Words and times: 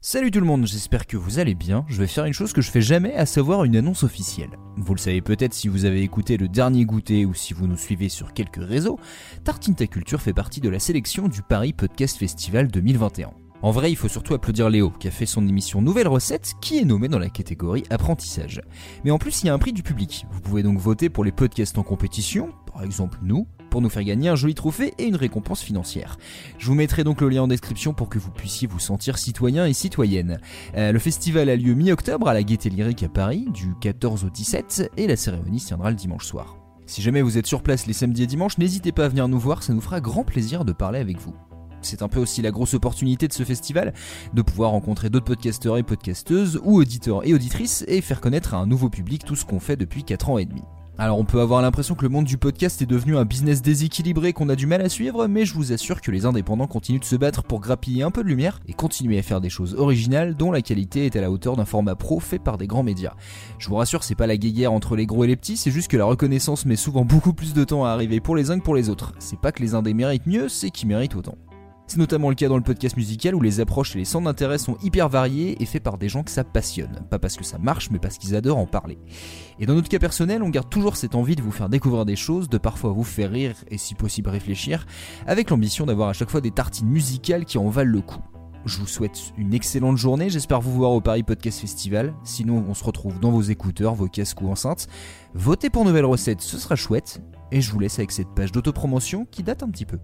Salut 0.00 0.30
tout 0.30 0.38
le 0.38 0.46
monde, 0.46 0.64
j'espère 0.64 1.08
que 1.08 1.16
vous 1.16 1.40
allez 1.40 1.56
bien. 1.56 1.84
Je 1.88 1.98
vais 1.98 2.06
faire 2.06 2.24
une 2.24 2.32
chose 2.32 2.52
que 2.52 2.60
je 2.60 2.70
fais 2.70 2.80
jamais, 2.80 3.14
à 3.14 3.26
savoir 3.26 3.64
une 3.64 3.74
annonce 3.74 4.04
officielle. 4.04 4.56
Vous 4.76 4.94
le 4.94 5.00
savez 5.00 5.20
peut-être 5.20 5.54
si 5.54 5.66
vous 5.66 5.86
avez 5.86 6.02
écouté 6.02 6.36
le 6.36 6.46
dernier 6.46 6.84
goûter 6.84 7.26
ou 7.26 7.34
si 7.34 7.52
vous 7.52 7.66
nous 7.66 7.76
suivez 7.76 8.08
sur 8.08 8.32
quelques 8.32 8.64
réseaux, 8.64 9.00
Tartine 9.42 9.74
Ta 9.74 9.88
Culture 9.88 10.22
fait 10.22 10.32
partie 10.32 10.60
de 10.60 10.68
la 10.68 10.78
sélection 10.78 11.26
du 11.26 11.42
Paris 11.42 11.72
Podcast 11.72 12.16
Festival 12.16 12.68
2021. 12.68 13.32
En 13.60 13.72
vrai, 13.72 13.90
il 13.90 13.96
faut 13.96 14.06
surtout 14.06 14.34
applaudir 14.34 14.70
Léo, 14.70 14.90
qui 14.90 15.08
a 15.08 15.10
fait 15.10 15.26
son 15.26 15.48
émission 15.48 15.82
Nouvelle 15.82 16.06
Recette, 16.06 16.52
qui 16.60 16.78
est 16.78 16.84
nommée 16.84 17.08
dans 17.08 17.18
la 17.18 17.28
catégorie 17.28 17.82
apprentissage. 17.90 18.62
Mais 19.04 19.10
en 19.10 19.18
plus, 19.18 19.42
il 19.42 19.48
y 19.48 19.50
a 19.50 19.54
un 19.54 19.58
prix 19.58 19.72
du 19.72 19.82
public. 19.82 20.26
Vous 20.30 20.40
pouvez 20.40 20.62
donc 20.62 20.78
voter 20.78 21.08
pour 21.08 21.24
les 21.24 21.32
podcasts 21.32 21.76
en 21.76 21.82
compétition, 21.82 22.50
par 22.72 22.84
exemple 22.84 23.18
nous, 23.22 23.48
pour 23.70 23.80
nous 23.80 23.88
faire 23.88 24.04
gagner 24.04 24.28
un 24.28 24.36
joli 24.36 24.54
trophée 24.54 24.94
et 24.98 25.04
une 25.04 25.16
récompense 25.16 25.62
financière. 25.62 26.18
Je 26.58 26.66
vous 26.66 26.74
mettrai 26.74 27.04
donc 27.04 27.20
le 27.20 27.28
lien 27.28 27.42
en 27.42 27.48
description 27.48 27.92
pour 27.92 28.08
que 28.08 28.18
vous 28.18 28.30
puissiez 28.30 28.68
vous 28.68 28.78
sentir 28.78 29.18
citoyen 29.18 29.66
et 29.66 29.72
citoyenne. 29.72 30.40
Euh, 30.76 30.92
le 30.92 30.98
festival 30.98 31.48
a 31.48 31.56
lieu 31.56 31.74
mi-octobre 31.74 32.28
à 32.28 32.34
la 32.34 32.42
Gaîté 32.42 32.70
Lyrique 32.70 33.02
à 33.02 33.08
Paris, 33.08 33.46
du 33.52 33.74
14 33.80 34.24
au 34.24 34.30
17, 34.30 34.92
et 34.96 35.06
la 35.06 35.16
cérémonie 35.16 35.60
se 35.60 35.68
tiendra 35.68 35.90
le 35.90 35.96
dimanche 35.96 36.26
soir. 36.26 36.56
Si 36.86 37.02
jamais 37.02 37.20
vous 37.20 37.36
êtes 37.36 37.46
sur 37.46 37.62
place 37.62 37.86
les 37.86 37.92
samedis 37.92 38.22
et 38.22 38.26
dimanches, 38.26 38.56
n'hésitez 38.56 38.92
pas 38.92 39.04
à 39.04 39.08
venir 39.08 39.28
nous 39.28 39.38
voir, 39.38 39.62
ça 39.62 39.74
nous 39.74 39.80
fera 39.80 40.00
grand 40.00 40.24
plaisir 40.24 40.64
de 40.64 40.72
parler 40.72 40.98
avec 40.98 41.18
vous. 41.18 41.34
C'est 41.82 42.02
un 42.02 42.08
peu 42.08 42.18
aussi 42.18 42.42
la 42.42 42.50
grosse 42.50 42.74
opportunité 42.74 43.28
de 43.28 43.32
ce 43.32 43.44
festival, 43.44 43.92
de 44.32 44.42
pouvoir 44.42 44.70
rencontrer 44.70 45.10
d'autres 45.10 45.26
podcasteurs 45.26 45.76
et 45.76 45.82
podcasteuses, 45.82 46.60
ou 46.64 46.80
auditeurs 46.80 47.26
et 47.26 47.34
auditrices, 47.34 47.84
et 47.88 48.00
faire 48.00 48.20
connaître 48.20 48.54
à 48.54 48.58
un 48.58 48.66
nouveau 48.66 48.88
public 48.88 49.24
tout 49.24 49.36
ce 49.36 49.44
qu'on 49.44 49.60
fait 49.60 49.76
depuis 49.76 50.02
4 50.02 50.30
ans 50.30 50.38
et 50.38 50.44
demi. 50.44 50.62
Alors 51.00 51.20
on 51.20 51.24
peut 51.24 51.40
avoir 51.40 51.62
l'impression 51.62 51.94
que 51.94 52.02
le 52.02 52.08
monde 52.08 52.24
du 52.24 52.38
podcast 52.38 52.82
est 52.82 52.86
devenu 52.86 53.16
un 53.16 53.24
business 53.24 53.62
déséquilibré 53.62 54.32
qu'on 54.32 54.48
a 54.48 54.56
du 54.56 54.66
mal 54.66 54.82
à 54.82 54.88
suivre, 54.88 55.28
mais 55.28 55.44
je 55.44 55.54
vous 55.54 55.72
assure 55.72 56.00
que 56.00 56.10
les 56.10 56.26
indépendants 56.26 56.66
continuent 56.66 56.98
de 56.98 57.04
se 57.04 57.14
battre 57.14 57.44
pour 57.44 57.60
grappiller 57.60 58.02
un 58.02 58.10
peu 58.10 58.24
de 58.24 58.28
lumière 58.28 58.58
et 58.66 58.72
continuer 58.72 59.16
à 59.16 59.22
faire 59.22 59.40
des 59.40 59.48
choses 59.48 59.76
originales 59.76 60.34
dont 60.34 60.50
la 60.50 60.60
qualité 60.60 61.06
est 61.06 61.14
à 61.14 61.20
la 61.20 61.30
hauteur 61.30 61.54
d'un 61.54 61.64
format 61.64 61.94
pro 61.94 62.18
fait 62.18 62.40
par 62.40 62.58
des 62.58 62.66
grands 62.66 62.82
médias. 62.82 63.14
Je 63.60 63.68
vous 63.68 63.76
rassure, 63.76 64.02
c'est 64.02 64.16
pas 64.16 64.26
la 64.26 64.36
guéguerre 64.36 64.72
entre 64.72 64.96
les 64.96 65.06
gros 65.06 65.22
et 65.22 65.28
les 65.28 65.36
petits, 65.36 65.56
c'est 65.56 65.70
juste 65.70 65.88
que 65.88 65.96
la 65.96 66.04
reconnaissance 66.04 66.66
met 66.66 66.74
souvent 66.74 67.04
beaucoup 67.04 67.32
plus 67.32 67.54
de 67.54 67.62
temps 67.62 67.84
à 67.84 67.90
arriver 67.90 68.18
pour 68.18 68.34
les 68.34 68.50
uns 68.50 68.58
que 68.58 68.64
pour 68.64 68.74
les 68.74 68.88
autres. 68.88 69.12
C'est 69.20 69.38
pas 69.38 69.52
que 69.52 69.62
les 69.62 69.76
indés 69.76 69.94
méritent 69.94 70.26
mieux, 70.26 70.48
c'est 70.48 70.70
qu'ils 70.70 70.88
méritent 70.88 71.14
autant. 71.14 71.38
C'est 71.88 71.96
notamment 71.96 72.28
le 72.28 72.34
cas 72.34 72.48
dans 72.48 72.58
le 72.58 72.62
podcast 72.62 72.98
musical 72.98 73.34
où 73.34 73.40
les 73.40 73.60
approches 73.60 73.96
et 73.96 73.98
les 73.98 74.04
centres 74.04 74.26
d'intérêt 74.26 74.58
sont 74.58 74.76
hyper 74.82 75.08
variés 75.08 75.56
et 75.62 75.64
faits 75.64 75.82
par 75.82 75.96
des 75.96 76.10
gens 76.10 76.22
que 76.22 76.30
ça 76.30 76.44
passionne. 76.44 77.00
Pas 77.08 77.18
parce 77.18 77.38
que 77.38 77.44
ça 77.44 77.56
marche, 77.56 77.90
mais 77.90 77.98
parce 77.98 78.18
qu'ils 78.18 78.36
adorent 78.36 78.58
en 78.58 78.66
parler. 78.66 78.98
Et 79.58 79.64
dans 79.64 79.72
notre 79.72 79.88
cas 79.88 79.98
personnel, 79.98 80.42
on 80.42 80.50
garde 80.50 80.68
toujours 80.68 80.96
cette 80.96 81.14
envie 81.14 81.34
de 81.34 81.40
vous 81.40 81.50
faire 81.50 81.70
découvrir 81.70 82.04
des 82.04 82.14
choses, 82.14 82.50
de 82.50 82.58
parfois 82.58 82.90
vous 82.90 83.04
faire 83.04 83.30
rire 83.30 83.54
et 83.70 83.78
si 83.78 83.94
possible 83.94 84.28
réfléchir, 84.28 84.84
avec 85.26 85.48
l'ambition 85.48 85.86
d'avoir 85.86 86.10
à 86.10 86.12
chaque 86.12 86.28
fois 86.28 86.42
des 86.42 86.50
tartines 86.50 86.90
musicales 86.90 87.46
qui 87.46 87.56
en 87.56 87.70
valent 87.70 87.90
le 87.90 88.02
coup. 88.02 88.20
Je 88.66 88.80
vous 88.80 88.86
souhaite 88.86 89.32
une 89.38 89.54
excellente 89.54 89.96
journée, 89.96 90.28
j'espère 90.28 90.60
vous 90.60 90.72
voir 90.72 90.90
au 90.90 91.00
Paris 91.00 91.22
Podcast 91.22 91.58
Festival. 91.58 92.12
Sinon, 92.22 92.66
on 92.68 92.74
se 92.74 92.84
retrouve 92.84 93.18
dans 93.18 93.30
vos 93.30 93.40
écouteurs, 93.40 93.94
vos 93.94 94.08
casques 94.08 94.42
ou 94.42 94.50
enceintes. 94.50 94.88
Votez 95.32 95.70
pour 95.70 95.86
Nouvelle 95.86 96.04
Recette, 96.04 96.42
ce 96.42 96.58
sera 96.58 96.76
chouette. 96.76 97.22
Et 97.50 97.62
je 97.62 97.72
vous 97.72 97.78
laisse 97.78 97.98
avec 97.98 98.12
cette 98.12 98.28
page 98.34 98.52
d'autopromotion 98.52 99.24
qui 99.24 99.42
date 99.42 99.62
un 99.62 99.70
petit 99.70 99.86
peu. 99.86 99.98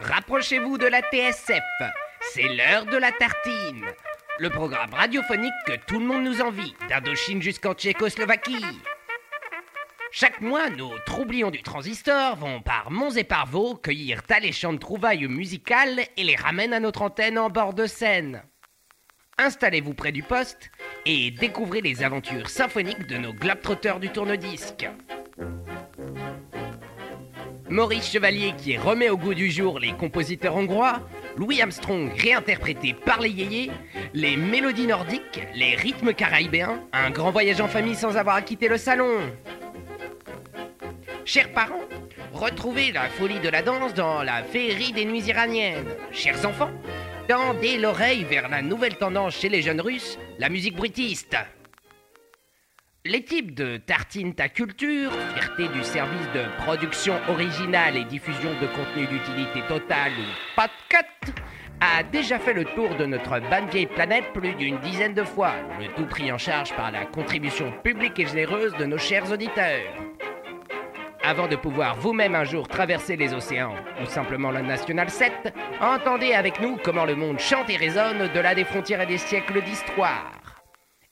Rapprochez-vous 0.00 0.78
de 0.78 0.86
la 0.86 1.00
TSF. 1.00 1.60
C'est 2.32 2.48
l'heure 2.48 2.86
de 2.86 2.96
la 2.96 3.10
tartine. 3.10 3.84
Le 4.38 4.48
programme 4.48 4.94
radiophonique 4.94 5.52
que 5.66 5.76
tout 5.86 5.98
le 5.98 6.06
monde 6.06 6.22
nous 6.22 6.40
envie, 6.40 6.72
d'Indochine 6.88 7.42
jusqu'en 7.42 7.74
Tchécoslovaquie. 7.74 8.64
Chaque 10.12 10.40
mois, 10.40 10.70
nos 10.70 10.96
troublions 11.00 11.50
du 11.50 11.62
transistor 11.62 12.36
vont 12.36 12.60
par 12.60 12.92
monts 12.92 13.10
et 13.10 13.24
par 13.24 13.46
vaux 13.46 13.74
cueillir 13.74 14.22
d'alléchantes 14.28 14.80
trouvailles 14.80 15.26
musicales 15.26 16.00
et 16.16 16.22
les 16.22 16.36
ramènent 16.36 16.74
à 16.74 16.80
notre 16.80 17.02
antenne 17.02 17.36
en 17.36 17.50
bord 17.50 17.74
de 17.74 17.86
Seine. 17.86 18.44
Installez-vous 19.36 19.94
près 19.94 20.12
du 20.12 20.22
poste 20.22 20.70
et 21.06 21.32
découvrez 21.32 21.80
les 21.80 22.04
aventures 22.04 22.48
symphoniques 22.48 23.06
de 23.08 23.18
nos 23.18 23.32
globetrotters 23.32 23.98
du 23.98 24.10
tourne-disque. 24.10 24.88
Maurice 27.70 28.10
Chevalier 28.10 28.54
qui 28.56 28.78
remet 28.78 29.10
au 29.10 29.18
goût 29.18 29.34
du 29.34 29.50
jour 29.50 29.78
les 29.78 29.92
compositeurs 29.92 30.56
hongrois, 30.56 31.00
Louis 31.36 31.60
Armstrong 31.60 32.10
réinterprété 32.16 32.94
par 32.94 33.20
les 33.20 33.28
yéyés, 33.28 33.70
les 34.14 34.38
mélodies 34.38 34.86
nordiques, 34.86 35.46
les 35.54 35.74
rythmes 35.74 36.14
caribéens, 36.14 36.80
un 36.94 37.10
grand 37.10 37.30
voyage 37.30 37.60
en 37.60 37.68
famille 37.68 37.94
sans 37.94 38.16
avoir 38.16 38.36
à 38.36 38.42
quitter 38.42 38.68
le 38.68 38.78
salon. 38.78 39.18
Chers 41.26 41.52
parents, 41.52 41.84
retrouvez 42.32 42.90
la 42.90 43.10
folie 43.10 43.40
de 43.40 43.50
la 43.50 43.60
danse 43.60 43.92
dans 43.92 44.22
la 44.22 44.42
féerie 44.42 44.92
des 44.92 45.04
nuits 45.04 45.26
iraniennes. 45.26 45.84
Chers 46.10 46.46
enfants, 46.46 46.70
tendez 47.28 47.76
l'oreille 47.76 48.24
vers 48.24 48.48
la 48.48 48.62
nouvelle 48.62 48.96
tendance 48.96 49.36
chez 49.36 49.50
les 49.50 49.60
jeunes 49.60 49.82
russes, 49.82 50.18
la 50.38 50.48
musique 50.48 50.76
bruitiste. 50.76 51.36
Types 53.16 53.54
de 53.54 53.78
Tartine 53.78 54.34
ta 54.34 54.48
culture, 54.48 55.10
fierté 55.34 55.66
du 55.68 55.82
service 55.82 56.28
de 56.34 56.44
production 56.62 57.14
originale 57.28 57.96
et 57.96 58.04
diffusion 58.04 58.50
de 58.60 58.66
contenu 58.66 59.06
d'utilité 59.06 59.62
totale 59.66 60.12
ou 60.12 60.60
podcast, 60.60 61.34
a 61.80 62.02
déjà 62.02 62.38
fait 62.38 62.52
le 62.52 62.66
tour 62.66 62.94
de 62.96 63.06
notre 63.06 63.40
bonne 63.40 63.68
vieille 63.70 63.86
planète 63.86 64.32
plus 64.34 64.54
d'une 64.54 64.78
dizaine 64.80 65.14
de 65.14 65.24
fois, 65.24 65.54
le 65.80 65.88
tout 65.94 66.06
pris 66.06 66.30
en 66.30 66.38
charge 66.38 66.74
par 66.76 66.92
la 66.92 67.06
contribution 67.06 67.72
publique 67.82 68.18
et 68.18 68.26
généreuse 68.26 68.74
de 68.74 68.84
nos 68.84 68.98
chers 68.98 69.32
auditeurs. 69.32 69.94
Avant 71.24 71.48
de 71.48 71.56
pouvoir 71.56 71.96
vous-même 71.96 72.34
un 72.34 72.44
jour 72.44 72.68
traverser 72.68 73.16
les 73.16 73.32
océans 73.32 73.74
ou 74.02 74.06
simplement 74.06 74.50
la 74.50 74.62
Nationale 74.62 75.10
7, 75.10 75.54
entendez 75.80 76.34
avec 76.34 76.60
nous 76.60 76.76
comment 76.84 77.06
le 77.06 77.16
monde 77.16 77.38
chante 77.38 77.70
et 77.70 77.76
résonne 77.76 78.22
au-delà 78.22 78.54
des 78.54 78.64
frontières 78.64 79.00
et 79.00 79.06
des 79.06 79.18
siècles 79.18 79.62
d'histoire. 79.62 80.47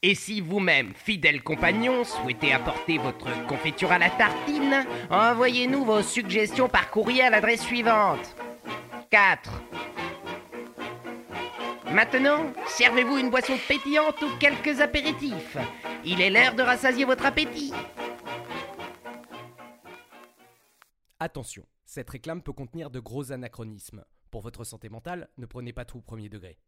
Et 0.08 0.14
si 0.14 0.40
vous-même, 0.40 0.94
fidèle 0.94 1.42
compagnon, 1.42 2.04
souhaitez 2.04 2.52
apporter 2.52 2.96
votre 2.96 3.26
confiture 3.48 3.90
à 3.90 3.98
la 3.98 4.08
tartine, 4.08 4.86
envoyez-nous 5.10 5.84
vos 5.84 6.00
suggestions 6.00 6.68
par 6.68 6.92
courrier 6.92 7.22
à 7.22 7.30
l'adresse 7.30 7.62
suivante. 7.62 8.36
4. 9.10 9.50
Maintenant, 11.92 12.52
servez-vous 12.68 13.18
une 13.18 13.30
boisson 13.30 13.58
pétillante 13.66 14.22
ou 14.22 14.28
quelques 14.38 14.80
apéritifs. 14.80 15.56
Il 16.04 16.20
est 16.20 16.30
l'heure 16.30 16.54
de 16.54 16.62
rassasier 16.62 17.04
votre 17.04 17.26
appétit. 17.26 17.72
Attention, 21.18 21.66
cette 21.84 22.10
réclame 22.10 22.42
peut 22.42 22.52
contenir 22.52 22.90
de 22.90 23.00
gros 23.00 23.32
anachronismes. 23.32 24.04
Pour 24.30 24.42
votre 24.42 24.62
santé 24.62 24.88
mentale, 24.88 25.28
ne 25.36 25.46
prenez 25.46 25.72
pas 25.72 25.84
tout 25.84 25.98
au 25.98 26.02
premier 26.02 26.28
degré. 26.28 26.58